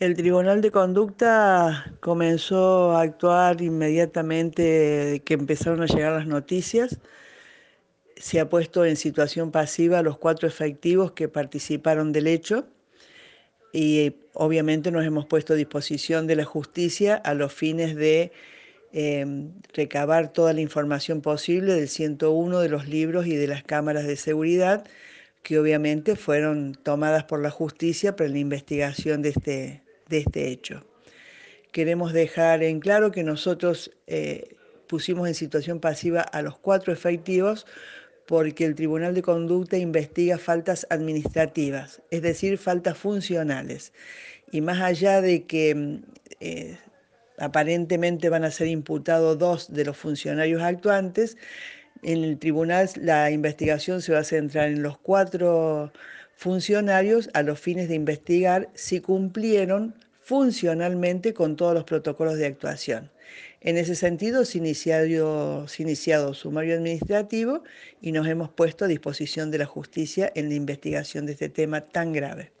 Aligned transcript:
El 0.00 0.16
Tribunal 0.16 0.60
de 0.60 0.72
Conducta 0.72 1.94
comenzó 2.00 2.92
a 2.92 3.02
actuar 3.02 3.62
inmediatamente 3.62 5.22
que 5.24 5.34
empezaron 5.34 5.82
a 5.82 5.86
llegar 5.86 6.12
las 6.12 6.26
noticias. 6.26 6.98
Se 8.16 8.40
ha 8.40 8.48
puesto 8.48 8.84
en 8.84 8.96
situación 8.96 9.52
pasiva 9.52 10.00
a 10.00 10.02
los 10.02 10.18
cuatro 10.18 10.48
efectivos 10.48 11.12
que 11.12 11.28
participaron 11.28 12.10
del 12.10 12.26
hecho 12.26 12.66
y 13.72 14.16
obviamente 14.32 14.90
nos 14.90 15.04
hemos 15.04 15.26
puesto 15.26 15.52
a 15.52 15.56
disposición 15.56 16.26
de 16.26 16.36
la 16.36 16.44
justicia 16.44 17.14
a 17.14 17.34
los 17.34 17.52
fines 17.52 17.94
de 17.94 18.32
eh, 18.92 19.24
recabar 19.74 20.32
toda 20.32 20.52
la 20.54 20.60
información 20.60 21.20
posible 21.20 21.72
del 21.74 21.88
101 21.88 22.58
de 22.58 22.68
los 22.68 22.88
libros 22.88 23.26
y 23.28 23.36
de 23.36 23.46
las 23.46 23.62
cámaras 23.62 24.06
de 24.08 24.16
seguridad 24.16 24.84
que 25.44 25.58
obviamente 25.58 26.16
fueron 26.16 26.74
tomadas 26.74 27.24
por 27.24 27.40
la 27.40 27.50
justicia 27.50 28.16
para 28.16 28.30
la 28.30 28.38
investigación 28.38 29.22
de 29.22 29.28
este, 29.28 29.83
de 30.14 30.20
este 30.20 30.48
hecho. 30.48 30.84
Queremos 31.72 32.12
dejar 32.12 32.62
en 32.62 32.80
claro 32.80 33.10
que 33.10 33.24
nosotros 33.24 33.90
eh, 34.06 34.56
pusimos 34.86 35.26
en 35.26 35.34
situación 35.34 35.80
pasiva 35.80 36.20
a 36.20 36.40
los 36.40 36.56
cuatro 36.56 36.92
efectivos 36.92 37.66
porque 38.26 38.64
el 38.64 38.74
Tribunal 38.74 39.14
de 39.14 39.22
Conducta 39.22 39.76
investiga 39.76 40.38
faltas 40.38 40.86
administrativas, 40.88 42.00
es 42.10 42.22
decir, 42.22 42.58
faltas 42.58 42.96
funcionales. 42.96 43.92
Y 44.50 44.60
más 44.60 44.80
allá 44.80 45.20
de 45.20 45.44
que 45.46 45.74
mm, 45.74 46.02
eh, 46.40 46.78
aparentemente 47.38 48.28
van 48.28 48.44
a 48.44 48.50
ser 48.50 48.68
imputados 48.68 49.38
dos 49.38 49.72
de 49.72 49.84
los 49.84 49.96
funcionarios 49.96 50.62
actuantes, 50.62 51.36
en 52.02 52.22
el 52.22 52.38
tribunal 52.38 52.88
la 52.96 53.30
investigación 53.30 54.00
se 54.00 54.12
va 54.12 54.20
a 54.20 54.24
centrar 54.24 54.68
en 54.68 54.82
los 54.82 54.96
cuatro 54.98 55.92
funcionarios 56.36 57.30
a 57.34 57.42
los 57.42 57.58
fines 57.58 57.88
de 57.88 57.94
investigar 57.94 58.68
si 58.74 59.00
cumplieron 59.00 59.94
funcionalmente 60.24 61.34
con 61.34 61.54
todos 61.54 61.74
los 61.74 61.84
protocolos 61.84 62.36
de 62.38 62.46
actuación. 62.46 63.10
En 63.60 63.76
ese 63.76 63.94
sentido, 63.94 64.46
se 64.46 64.58
ha 64.58 64.60
iniciado, 64.60 65.68
se 65.68 65.82
iniciado 65.82 66.32
sumario 66.32 66.74
administrativo 66.74 67.62
y 68.00 68.12
nos 68.12 68.26
hemos 68.26 68.48
puesto 68.48 68.86
a 68.86 68.88
disposición 68.88 69.50
de 69.50 69.58
la 69.58 69.66
justicia 69.66 70.32
en 70.34 70.48
la 70.48 70.54
investigación 70.54 71.26
de 71.26 71.32
este 71.32 71.50
tema 71.50 71.82
tan 71.82 72.14
grave. 72.14 72.53